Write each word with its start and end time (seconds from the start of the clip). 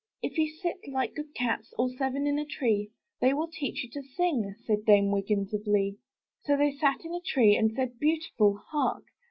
''If 0.25 0.35
you 0.39 0.47
sit, 0.49 0.77
like 0.87 1.13
good 1.13 1.35
cats, 1.35 1.73
All 1.77 1.87
seven 1.95 2.25
in 2.25 2.39
a 2.39 2.43
tree, 2.45 2.89
They 3.19 3.35
will 3.35 3.47
teach 3.47 3.83
you 3.83 3.89
to 3.91 4.01
sing!' 4.01 4.55
Said 4.65 4.83
Dame 4.85 5.11
Wiggins 5.11 5.53
of 5.53 5.67
Lee. 5.67 5.99
So 6.41 6.57
they 6.57 6.71
sat 6.71 7.05
in 7.05 7.13
a 7.13 7.21
tree. 7.21 7.55
And 7.55 7.71
said, 7.73 7.99
"Beautiful! 7.99 8.55
Hark!" 8.71 9.03